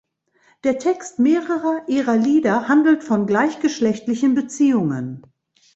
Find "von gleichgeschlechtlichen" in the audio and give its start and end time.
3.03-4.33